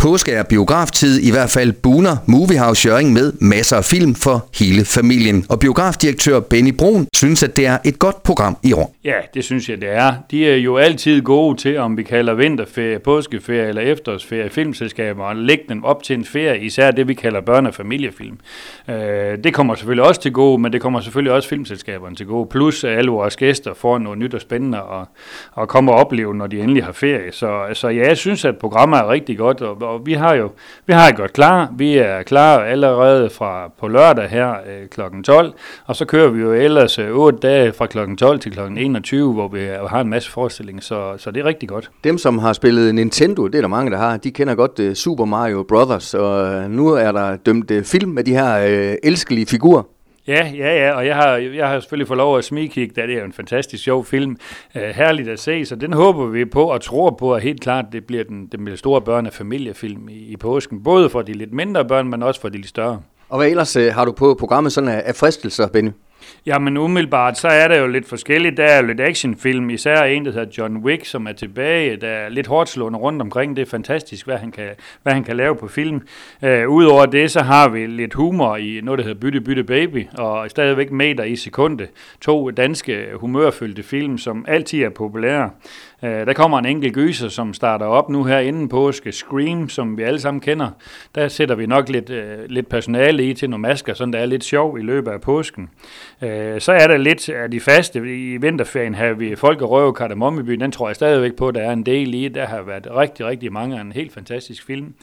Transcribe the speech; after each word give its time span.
Påske 0.00 0.32
er 0.32 0.42
biograftid, 0.42 1.20
i 1.20 1.30
hvert 1.30 1.50
fald 1.50 1.72
Buner 1.72 2.16
Moviehouse 2.26 2.88
Jøring 2.88 3.12
med 3.12 3.32
masser 3.40 3.76
af 3.76 3.84
film 3.84 4.14
for 4.14 4.46
hele 4.58 4.84
familien. 4.84 5.46
Og 5.48 5.58
biografdirektør 5.58 6.40
Benny 6.40 6.72
Brun 6.78 7.06
synes, 7.16 7.42
at 7.42 7.56
det 7.56 7.66
er 7.66 7.78
et 7.84 7.98
godt 7.98 8.22
program 8.22 8.56
i 8.62 8.72
år. 8.72 8.94
Ja, 9.04 9.14
det 9.34 9.44
synes 9.44 9.68
jeg, 9.68 9.80
det 9.80 9.88
er. 9.88 10.12
De 10.30 10.46
er 10.46 10.56
jo 10.56 10.76
altid 10.76 11.22
gode 11.22 11.56
til, 11.56 11.78
om 11.78 11.96
vi 11.96 12.02
kalder 12.02 12.34
vinterferie, 12.34 12.98
påskeferie 12.98 13.68
eller 13.68 13.82
efterårsferie, 13.82 14.50
filmselskaber, 14.50 15.24
og 15.24 15.36
lægge 15.36 15.64
dem 15.68 15.84
op 15.84 16.02
til 16.02 16.14
en 16.18 16.24
ferie, 16.24 16.60
især 16.60 16.90
det, 16.90 17.08
vi 17.08 17.14
kalder 17.14 17.40
børne- 17.40 17.66
og 17.66 17.74
familiefilm. 17.74 18.38
Øh, 18.88 18.94
det 19.44 19.54
kommer 19.54 19.74
selvfølgelig 19.74 20.04
også 20.04 20.20
til 20.20 20.32
gode, 20.32 20.62
men 20.62 20.72
det 20.72 20.80
kommer 20.80 21.00
selvfølgelig 21.00 21.32
også 21.32 21.48
filmselskaberne 21.48 22.16
til 22.16 22.26
gode. 22.26 22.48
Plus 22.50 22.84
at 22.84 22.98
alle 22.98 23.10
vores 23.10 23.36
gæster 23.36 23.74
får 23.74 23.98
noget 23.98 24.18
nyt 24.18 24.34
og 24.34 24.40
spændende 24.40 24.78
at, 24.78 25.06
at 25.62 25.68
komme 25.68 25.92
og 25.92 25.98
opleve, 25.98 26.34
når 26.34 26.46
de 26.46 26.60
endelig 26.60 26.84
har 26.84 26.92
ferie. 26.92 27.32
Så, 27.32 27.60
så 27.72 27.88
ja, 27.88 28.08
jeg 28.08 28.16
synes, 28.16 28.44
at 28.44 28.56
programmet 28.56 28.98
er 28.98 29.10
rigtig 29.10 29.38
godt, 29.38 29.60
og 29.60 29.89
og 29.94 30.06
vi 30.06 30.12
har 30.12 30.34
jo 30.34 30.50
vi 30.86 30.92
har 30.92 31.12
godt 31.12 31.32
klar. 31.32 31.72
Vi 31.76 31.98
er 31.98 32.22
klar 32.22 32.58
allerede 32.58 33.30
fra 33.30 33.70
på 33.80 33.88
lørdag 33.88 34.28
her 34.28 34.50
øh, 34.50 34.88
kl. 34.88 35.00
12, 35.24 35.52
og 35.86 35.96
så 35.96 36.04
kører 36.04 36.28
vi 36.28 36.40
jo 36.40 36.52
ellers 36.52 36.98
øh, 36.98 37.10
8 37.10 37.38
dage 37.38 37.72
fra 37.72 37.86
kl. 37.86 37.98
12 38.18 38.40
til 38.40 38.52
kl. 38.52 38.60
21, 38.78 39.32
hvor 39.32 39.48
vi 39.48 39.60
øh, 39.60 39.84
har 39.84 40.00
en 40.00 40.08
masse 40.08 40.30
forestillinger, 40.30 40.82
så, 40.82 41.14
så 41.18 41.30
det 41.30 41.40
er 41.40 41.44
rigtig 41.44 41.68
godt. 41.68 41.90
Dem, 42.04 42.18
som 42.18 42.38
har 42.38 42.52
spillet 42.52 42.94
Nintendo, 42.94 43.46
det 43.46 43.54
er 43.54 43.60
der 43.60 43.68
mange, 43.68 43.90
der 43.90 43.98
har, 43.98 44.16
de 44.16 44.30
kender 44.30 44.54
godt 44.54 44.78
øh, 44.80 44.94
Super 44.94 45.24
Mario 45.24 45.64
Brothers, 45.68 46.14
og 46.14 46.54
øh, 46.54 46.70
nu 46.70 46.88
er 46.88 47.12
der 47.12 47.36
dømt 47.36 47.70
øh, 47.70 47.84
film 47.84 48.10
med 48.10 48.24
de 48.24 48.32
her 48.32 48.66
øh, 48.66 48.94
elskelige 49.02 49.46
figurer. 49.46 49.82
Ja, 50.30 50.52
ja, 50.56 50.86
ja, 50.86 50.92
og 50.92 51.06
jeg 51.06 51.16
har, 51.16 51.36
jeg 51.36 51.68
har 51.68 51.80
selvfølgelig 51.80 52.08
fået 52.08 52.16
lov 52.16 52.38
at 52.38 52.44
smigkigge, 52.44 52.94
da 53.00 53.06
det 53.06 53.18
er 53.18 53.24
en 53.24 53.32
fantastisk 53.32 53.84
sjov 53.84 54.04
film. 54.04 54.36
Uh, 54.74 54.82
herligt 54.82 55.28
at 55.28 55.40
se, 55.40 55.64
så 55.64 55.76
den 55.76 55.92
håber 55.92 56.26
vi 56.26 56.44
på 56.44 56.64
og 56.64 56.80
tror 56.80 57.10
på, 57.10 57.34
at 57.34 57.42
helt 57.42 57.60
klart 57.60 57.84
det 57.92 58.04
bliver 58.04 58.24
den, 58.24 58.46
den 58.46 58.76
store 58.76 59.00
børne- 59.00 59.26
og 59.26 59.32
familiefilm 59.32 60.08
i, 60.08 60.12
i 60.12 60.36
påsken. 60.36 60.82
Både 60.82 61.10
for 61.10 61.22
de 61.22 61.32
lidt 61.32 61.52
mindre 61.52 61.84
børn, 61.84 62.08
men 62.08 62.22
også 62.22 62.40
for 62.40 62.48
de 62.48 62.56
lidt 62.56 62.68
større. 62.68 63.00
Og 63.28 63.38
hvad 63.38 63.48
ellers 63.48 63.76
uh, 63.76 63.82
har 63.82 64.04
du 64.04 64.12
på 64.12 64.36
programmet 64.38 64.72
sådan 64.72 64.88
af, 64.88 65.02
af 65.06 65.14
fristelser, 65.14 65.68
Benny? 65.68 65.90
Jamen 66.46 66.76
umiddelbart, 66.76 67.38
så 67.38 67.48
er 67.48 67.68
der 67.68 67.78
jo 67.78 67.86
lidt 67.86 68.08
forskelligt. 68.08 68.56
Der 68.56 68.64
er 68.64 68.80
jo 68.80 68.86
lidt 68.86 69.00
actionfilm, 69.00 69.70
især 69.70 70.02
en, 70.02 70.24
der 70.24 70.32
hedder 70.32 70.52
John 70.58 70.76
Wick, 70.76 71.04
som 71.04 71.26
er 71.26 71.32
tilbage. 71.32 71.96
Der 71.96 72.08
er 72.08 72.28
lidt 72.28 72.46
hårdt 72.46 72.68
slående 72.68 72.98
rundt 72.98 73.22
omkring. 73.22 73.56
Det 73.56 73.62
er 73.62 73.70
fantastisk, 73.70 74.26
hvad 74.26 74.36
han 74.36 74.50
kan, 74.50 74.68
hvad 75.02 75.12
han 75.12 75.24
kan 75.24 75.36
lave 75.36 75.56
på 75.56 75.68
film. 75.68 76.00
Uh, 76.42 76.68
Udover 76.68 77.06
det, 77.06 77.30
så 77.30 77.40
har 77.40 77.68
vi 77.68 77.86
lidt 77.86 78.14
humor 78.14 78.56
i 78.56 78.80
noget, 78.82 78.98
der 78.98 79.04
hedder 79.04 79.20
Bytte 79.20 79.40
Bytte 79.40 79.64
Baby, 79.64 80.06
og 80.18 80.50
stadigvæk 80.50 80.90
meter 80.90 81.24
i 81.24 81.36
sekunde. 81.36 81.86
To 82.20 82.50
danske 82.50 83.06
humørfyldte 83.14 83.82
film, 83.82 84.18
som 84.18 84.44
altid 84.48 84.82
er 84.82 84.90
populære. 84.90 85.50
Uh, 86.02 86.08
der 86.08 86.32
kommer 86.32 86.58
en 86.58 86.66
enkelt 86.66 86.94
gyser, 86.94 87.28
som 87.28 87.54
starter 87.54 87.86
op 87.86 88.08
nu 88.08 88.24
her 88.24 88.38
inden 88.38 88.68
påske. 88.68 89.12
Scream, 89.12 89.68
som 89.68 89.98
vi 89.98 90.02
alle 90.02 90.20
sammen 90.20 90.40
kender. 90.40 90.70
Der 91.14 91.28
sætter 91.28 91.54
vi 91.54 91.66
nok 91.66 91.88
lidt, 91.88 92.10
uh, 92.10 92.44
lidt 92.46 92.68
personale 92.68 93.24
i 93.24 93.34
til 93.34 93.50
nogle 93.50 93.62
masker, 93.62 93.94
så 93.94 94.06
der 94.06 94.18
er 94.18 94.26
lidt 94.26 94.44
sjov 94.44 94.78
i 94.78 94.82
løbet 94.82 95.10
af 95.10 95.20
påsken. 95.20 95.70
Øh, 96.22 96.60
så 96.60 96.72
er 96.72 96.86
der 96.86 96.96
lidt 96.96 97.28
af 97.28 97.50
de 97.50 97.60
faste. 97.60 97.98
I 97.98 98.36
vinterferien 98.36 98.94
har 98.94 99.12
vi 99.12 99.36
Folk 99.36 99.62
og 99.62 99.70
Røve 99.70 99.94
Kardemommeby. 99.94 100.52
Den 100.52 100.72
tror 100.72 100.88
jeg 100.88 100.96
stadigvæk 100.96 101.36
på, 101.36 101.50
der 101.50 101.60
er 101.60 101.72
en 101.72 101.86
del 101.86 102.14
i. 102.14 102.28
Der 102.28 102.46
har 102.46 102.62
været 102.62 102.88
rigtig, 102.96 103.26
rigtig 103.26 103.52
mange 103.52 103.76
af 103.76 103.80
en 103.80 103.92
helt 103.92 104.12
fantastisk 104.12 104.66
film. 104.66 104.94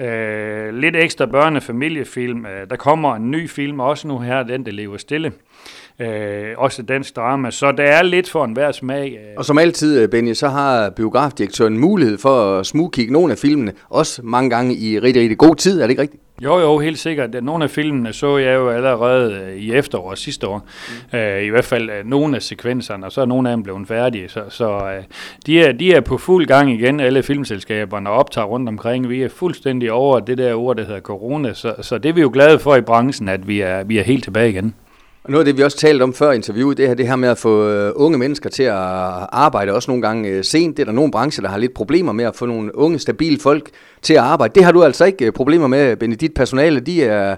Øh, 0.00 0.74
lidt 0.74 0.96
ekstra 0.96 1.26
børnefamiliefilm. 1.26 2.46
Øh, 2.46 2.70
der 2.70 2.76
kommer 2.76 3.14
en 3.14 3.30
ny 3.30 3.48
film 3.48 3.80
også 3.80 4.08
nu 4.08 4.18
her, 4.18 4.42
den 4.42 4.66
der 4.66 4.72
lever 4.72 4.96
stille. 4.96 5.32
Øh, 6.00 6.44
også 6.56 6.82
dansk 6.82 7.16
drama, 7.16 7.50
så 7.50 7.72
der 7.72 7.84
er 7.84 8.02
lidt 8.02 8.30
for 8.30 8.44
enhver 8.44 8.72
smag. 8.72 9.18
Og 9.36 9.44
som 9.44 9.58
altid, 9.58 10.08
Benny, 10.08 10.32
så 10.32 10.48
har 10.48 10.90
biografdirektøren 10.90 11.78
mulighed 11.78 12.18
for 12.18 12.58
at 12.58 12.66
smugkigge 12.66 13.12
nogle 13.12 13.32
af 13.32 13.38
filmene, 13.38 13.72
også 13.90 14.20
mange 14.24 14.50
gange 14.50 14.74
i 14.74 14.98
rigtig, 14.98 15.22
rigtig 15.22 15.38
god 15.38 15.56
tid, 15.56 15.80
er 15.80 15.82
det 15.82 15.90
ikke 15.90 16.02
rigtigt? 16.02 16.22
Jo, 16.42 16.58
jo, 16.58 16.78
helt 16.78 16.98
sikkert. 16.98 17.44
Nogle 17.44 17.64
af 17.64 17.70
filmene 17.70 18.12
så 18.12 18.36
jeg 18.36 18.54
jo 18.54 18.70
allerede 18.70 19.56
i 19.58 19.72
efterår 19.72 20.14
sidste 20.14 20.48
år. 20.48 20.66
Mm. 21.12 21.18
Uh, 21.18 21.42
I 21.42 21.48
hvert 21.48 21.64
fald 21.64 21.90
uh, 21.90 22.10
nogle 22.10 22.36
af 22.36 22.42
sekvenserne, 22.42 23.06
og 23.06 23.12
så 23.12 23.20
er 23.20 23.24
nogle 23.24 23.50
af 23.50 23.56
dem 23.56 23.62
blevet 23.62 23.88
færdige. 23.88 24.28
Så, 24.28 24.42
så 24.48 24.76
uh, 24.76 25.04
de, 25.46 25.60
er, 25.60 25.72
de 25.72 25.92
er 25.92 26.00
på 26.00 26.18
fuld 26.18 26.46
gang 26.46 26.72
igen, 26.72 27.00
alle 27.00 27.22
filmselskaberne, 27.22 28.10
og 28.10 28.16
optager 28.16 28.46
rundt 28.46 28.68
omkring. 28.68 29.08
Vi 29.08 29.22
er 29.22 29.28
fuldstændig 29.28 29.92
over 29.92 30.20
det 30.20 30.38
der 30.38 30.54
ord, 30.54 30.76
der 30.76 30.84
hedder 30.84 31.00
corona, 31.00 31.54
så, 31.54 31.74
så 31.80 31.98
det 31.98 32.08
er 32.08 32.12
vi 32.12 32.20
jo 32.20 32.30
glade 32.32 32.58
for 32.58 32.76
i 32.76 32.80
branchen, 32.80 33.28
at 33.28 33.48
vi 33.48 33.60
er, 33.60 33.84
vi 33.84 33.98
er 33.98 34.02
helt 34.02 34.24
tilbage 34.24 34.50
igen. 34.50 34.74
Og 35.26 35.32
noget 35.32 35.40
af 35.40 35.44
det, 35.44 35.56
vi 35.56 35.62
også 35.62 35.76
talte 35.76 36.02
om 36.02 36.14
før 36.14 36.32
interviewet, 36.32 36.76
det 36.76 36.88
her, 36.88 36.94
det 36.94 37.08
her 37.08 37.16
med 37.16 37.28
at 37.28 37.38
få 37.38 37.68
øh, 37.68 37.92
unge 37.96 38.18
mennesker 38.18 38.50
til 38.50 38.62
at 38.62 38.74
arbejde, 39.32 39.72
også 39.72 39.90
nogle 39.90 40.02
gange 40.02 40.28
øh, 40.28 40.44
sent. 40.44 40.76
Det 40.76 40.82
er 40.82 40.86
der 40.86 40.92
nogle 40.92 41.10
brancher, 41.10 41.42
der 41.42 41.48
har 41.48 41.58
lidt 41.58 41.74
problemer 41.74 42.12
med 42.12 42.24
at 42.24 42.36
få 42.36 42.46
nogle 42.46 42.78
unge, 42.78 42.98
stabile 42.98 43.40
folk 43.40 43.70
til 44.02 44.14
at 44.14 44.20
arbejde. 44.20 44.54
Det 44.54 44.64
har 44.64 44.72
du 44.72 44.82
altså 44.82 45.04
ikke 45.04 45.26
øh, 45.26 45.32
problemer 45.32 45.66
med, 45.66 45.96
Benedikt. 45.96 46.34
Personale, 46.34 46.80
de 46.80 47.04
er, 47.04 47.36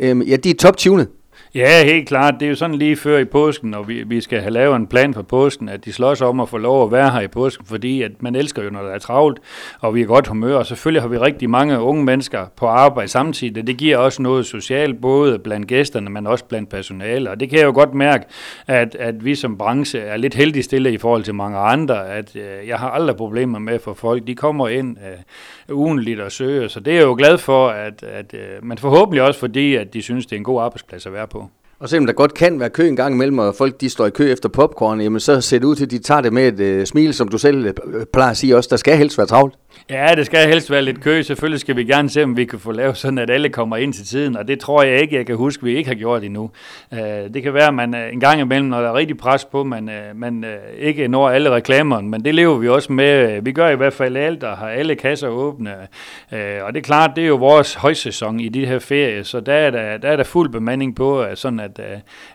øhm, 0.00 0.22
ja, 0.22 0.36
de 0.36 0.50
er 0.50 0.54
top-tunet. 0.54 1.08
Ja, 1.54 1.84
helt 1.84 2.08
klart. 2.08 2.34
Det 2.40 2.46
er 2.46 2.50
jo 2.50 2.56
sådan 2.56 2.74
lige 2.74 2.96
før 2.96 3.18
i 3.18 3.24
påsken, 3.24 3.74
og 3.74 3.88
vi, 3.88 4.02
vi 4.02 4.20
skal 4.20 4.40
have 4.40 4.50
lavet 4.50 4.76
en 4.76 4.86
plan 4.86 5.14
for 5.14 5.22
påsken, 5.22 5.68
at 5.68 5.84
de 5.84 5.92
slås 5.92 6.20
om 6.20 6.40
at 6.40 6.48
få 6.48 6.58
lov 6.58 6.84
at 6.84 6.92
være 6.92 7.10
her 7.10 7.20
i 7.20 7.28
påsken, 7.28 7.66
fordi 7.66 8.02
at 8.02 8.22
man 8.22 8.34
elsker 8.34 8.62
jo, 8.62 8.70
når 8.70 8.82
der 8.82 8.90
er 8.90 8.98
travlt, 8.98 9.38
og 9.80 9.94
vi 9.94 10.02
er 10.02 10.06
godt 10.06 10.26
humør, 10.26 10.56
og 10.56 10.66
selvfølgelig 10.66 11.02
har 11.02 11.08
vi 11.08 11.18
rigtig 11.18 11.50
mange 11.50 11.80
unge 11.80 12.04
mennesker 12.04 12.46
på 12.56 12.66
arbejde 12.66 13.08
samtidig. 13.08 13.66
Det 13.66 13.76
giver 13.76 13.96
også 13.96 14.22
noget 14.22 14.46
socialt, 14.46 15.00
både 15.00 15.38
blandt 15.38 15.66
gæsterne, 15.66 16.10
men 16.10 16.26
også 16.26 16.44
blandt 16.44 16.68
personale, 16.68 17.30
og 17.30 17.40
det 17.40 17.50
kan 17.50 17.58
jeg 17.58 17.66
jo 17.66 17.72
godt 17.72 17.94
mærke, 17.94 18.24
at, 18.66 18.94
at 18.94 19.24
vi 19.24 19.34
som 19.34 19.58
branche 19.58 19.98
er 19.98 20.16
lidt 20.16 20.34
heldig 20.34 20.64
stille 20.64 20.92
i 20.92 20.98
forhold 20.98 21.22
til 21.22 21.34
mange 21.34 21.58
andre, 21.58 22.08
at 22.08 22.36
øh, 22.36 22.68
jeg 22.68 22.78
har 22.78 22.90
aldrig 22.90 23.16
problemer 23.16 23.58
med 23.58 23.78
for 23.78 23.94
folk. 23.94 24.26
De 24.26 24.34
kommer 24.34 24.68
ind 24.68 24.96
øh, 24.98 25.76
ugenligt 25.76 26.20
og 26.20 26.32
søger, 26.32 26.68
så 26.68 26.80
det 26.80 26.92
er 26.92 26.96
jeg 26.96 27.04
jo 27.04 27.14
glad 27.18 27.38
for, 27.38 27.68
at, 27.68 28.02
at 28.02 28.34
øh, 28.34 28.64
men 28.64 28.78
forhåbentlig 28.78 29.22
også 29.22 29.40
fordi, 29.40 29.74
at 29.74 29.94
de 29.94 30.02
synes, 30.02 30.26
det 30.26 30.32
er 30.32 30.38
en 30.38 30.44
god 30.44 30.62
arbejdsplads 30.62 31.06
at 31.06 31.12
være 31.12 31.26
på. 31.28 31.49
Og 31.80 31.88
selvom 31.88 32.06
der 32.06 32.12
godt 32.12 32.34
kan 32.34 32.60
være 32.60 32.70
kø 32.70 32.88
en 32.88 32.96
gang 32.96 33.14
imellem, 33.14 33.38
og 33.38 33.54
folk 33.54 33.80
de 33.80 33.90
står 33.90 34.06
i 34.06 34.10
kø 34.10 34.32
efter 34.32 34.48
popcorn, 34.48 35.00
jamen 35.00 35.20
så 35.20 35.40
ser 35.40 35.58
det 35.58 35.66
ud 35.66 35.76
til, 35.76 35.84
at 35.84 35.90
de 35.90 35.98
tager 35.98 36.20
det 36.20 36.32
med 36.32 36.48
et 36.48 36.60
øh, 36.60 36.86
smil, 36.86 37.14
som 37.14 37.28
du 37.28 37.38
selv 37.38 37.66
øh, 37.66 37.74
plejer 38.12 38.30
at 38.30 38.36
sige 38.36 38.56
også. 38.56 38.68
Der 38.70 38.76
skal 38.76 38.96
helst 38.96 39.18
være 39.18 39.26
travlt. 39.26 39.54
Ja, 39.90 40.14
det 40.16 40.26
skal 40.26 40.48
helst 40.48 40.70
være 40.70 40.82
lidt 40.82 41.00
kø. 41.00 41.22
Selvfølgelig 41.22 41.60
skal 41.60 41.76
vi 41.76 41.84
gerne 41.84 42.10
se, 42.10 42.24
om 42.24 42.36
vi 42.36 42.44
kan 42.44 42.58
få 42.58 42.72
lavet 42.72 42.96
sådan, 42.96 43.18
at 43.18 43.30
alle 43.30 43.48
kommer 43.48 43.76
ind 43.76 43.92
til 43.92 44.06
tiden, 44.06 44.36
og 44.36 44.48
det 44.48 44.60
tror 44.60 44.82
jeg 44.82 45.00
ikke, 45.00 45.16
jeg 45.16 45.26
kan 45.26 45.36
huske, 45.36 45.64
vi 45.64 45.76
ikke 45.76 45.88
har 45.88 45.94
gjort 45.94 46.24
endnu. 46.24 46.50
Øh, 46.92 46.98
det 47.34 47.42
kan 47.42 47.54
være, 47.54 47.68
at 47.68 47.74
man 47.74 47.94
øh, 47.94 48.12
en 48.12 48.20
gang 48.20 48.40
imellem, 48.40 48.68
når 48.68 48.80
der 48.80 48.88
er 48.88 48.94
rigtig 48.94 49.16
pres 49.16 49.44
på, 49.44 49.64
man, 49.64 49.88
øh, 49.88 50.16
man 50.16 50.44
ikke 50.78 51.08
når 51.08 51.28
alle 51.28 51.50
reklamerne, 51.50 52.08
men 52.08 52.24
det 52.24 52.34
lever 52.34 52.58
vi 52.58 52.68
også 52.68 52.92
med. 52.92 53.42
Vi 53.42 53.52
gør 53.52 53.68
i 53.68 53.76
hvert 53.76 53.92
fald 53.92 54.16
alt, 54.16 54.44
og 54.44 54.58
har 54.58 54.68
alle 54.68 54.94
kasser 54.94 55.28
åbne. 55.28 55.74
Og 56.62 56.72
det 56.72 56.76
er 56.76 56.82
klart, 56.82 57.10
det 57.16 57.24
er 57.24 57.28
jo 57.28 57.36
vores 57.36 57.74
højsæson 57.74 58.40
i 58.40 58.48
de 58.48 58.66
her 58.66 58.78
ferier, 58.78 59.22
så 59.22 59.40
der 59.40 59.52
er 59.52 59.70
der, 59.70 59.96
der, 59.96 60.08
er 60.08 60.16
der 60.16 60.24
fuld 60.24 60.50
bemanding 60.50 60.96
på, 60.96 61.24
sådan 61.34 61.60
at 61.60 61.80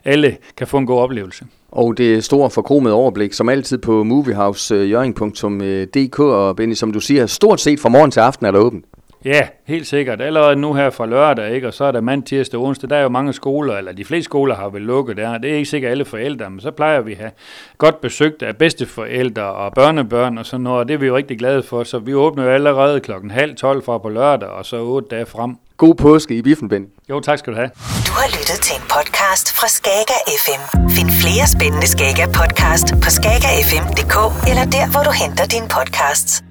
alle 0.04 0.36
kan 0.56 0.66
få 0.66 0.78
en 0.78 0.86
god 0.86 1.00
oplevelse. 1.00 1.44
Og 1.76 1.98
det 1.98 2.24
store 2.24 2.50
forkromede 2.50 2.94
overblik, 2.94 3.32
som 3.32 3.48
altid 3.48 3.78
på 3.78 4.04
moviehousejøring.dk, 4.04 6.20
øh, 6.20 6.26
øh, 6.26 6.32
og 6.32 6.56
Benny, 6.56 6.74
som 6.74 6.92
du 6.92 7.00
siger, 7.00 7.26
stort 7.26 7.60
set 7.60 7.80
fra 7.80 7.88
morgen 7.88 8.10
til 8.10 8.20
aften 8.20 8.46
er 8.46 8.50
der 8.50 8.58
åbent. 8.58 8.84
Ja, 9.24 9.48
helt 9.64 9.86
sikkert. 9.86 10.20
Allerede 10.20 10.56
nu 10.56 10.74
her 10.74 10.90
fra 10.90 11.06
lørdag, 11.06 11.54
ikke? 11.54 11.66
og 11.66 11.74
så 11.74 11.84
er 11.84 11.92
der 11.92 12.00
mand, 12.00 12.22
tirsdag, 12.22 12.60
onsdag. 12.60 12.90
Der 12.90 12.96
er 12.96 13.02
jo 13.02 13.08
mange 13.08 13.32
skoler, 13.32 13.76
eller 13.76 13.92
de 13.92 14.04
fleste 14.04 14.24
skoler 14.24 14.54
har 14.54 14.68
vel 14.68 14.82
lukket 14.82 15.16
der. 15.16 15.38
Det 15.38 15.50
er 15.50 15.54
ikke 15.54 15.70
sikkert 15.70 15.90
alle 15.90 16.04
forældre, 16.04 16.50
men 16.50 16.60
så 16.60 16.70
plejer 16.70 17.00
vi 17.00 17.12
at 17.12 17.18
have 17.18 17.30
godt 17.78 18.00
besøgt 18.00 18.42
af 18.42 18.56
bedsteforældre 18.56 19.42
og 19.42 19.72
børnebørn 19.72 20.38
og 20.38 20.46
sådan 20.46 20.64
noget, 20.64 20.78
og 20.78 20.88
det 20.88 20.94
er 20.94 20.98
vi 20.98 21.06
jo 21.06 21.16
rigtig 21.16 21.38
glade 21.38 21.62
for. 21.62 21.84
Så 21.84 21.98
vi 21.98 22.14
åbner 22.14 22.44
jo 22.44 22.50
allerede 22.50 23.00
klokken 23.00 23.30
halv 23.30 23.56
12 23.56 23.84
fra 23.84 23.98
på 23.98 24.08
lørdag, 24.08 24.48
og 24.48 24.64
så 24.66 24.76
otte 24.80 25.08
dage 25.08 25.26
frem. 25.26 25.56
God 25.76 25.94
påske 25.94 26.34
i 26.36 26.42
biffen, 26.42 26.68
Ben. 26.68 26.86
Jo, 27.10 27.20
tak 27.20 27.38
skal 27.38 27.52
du 27.52 27.58
have. 27.58 27.70
Du 28.06 28.12
har 28.12 28.28
lyttet 28.38 28.58
til 28.62 28.74
en 28.76 28.82
podcast 28.82 29.52
fra 29.58 29.68
Skager 29.68 30.20
FM. 30.44 30.88
Find 30.90 31.10
flere 31.22 31.46
spændende 31.46 31.86
Skager 31.86 32.26
podcast 32.26 32.86
på 33.04 33.10
skagerfm.dk 33.18 34.16
eller 34.50 34.64
der, 34.76 34.86
hvor 34.92 35.02
du 35.02 35.12
henter 35.22 35.46
dine 35.46 35.68
podcasts. 35.76 36.45